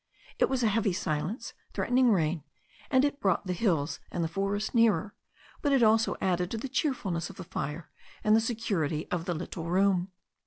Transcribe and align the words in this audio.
It 0.39 0.49
was 0.49 0.63
a 0.63 0.67
heavy 0.67 0.93
si 0.93 1.11
lence 1.21 1.53
threatening 1.73 2.09
rain, 2.11 2.43
and 2.89 3.05
it 3.05 3.19
brought 3.19 3.45
the 3.45 3.53
hills 3.53 3.99
and 4.09 4.23
the 4.23 4.27
forest 4.27 4.73
nearer, 4.73 5.13
but 5.61 5.71
it 5.73 5.83
also 5.83 6.15
added 6.19 6.49
to 6.49 6.57
the 6.57 6.67
cheerfulness 6.67 7.29
of 7.29 7.35
the 7.35 7.43
fire 7.43 7.91
and 8.23 8.35
the 8.35 8.41
security 8.41 9.07
of 9.11 9.25
the 9.25 9.35
little 9.35 9.65
room. 9.69 10.11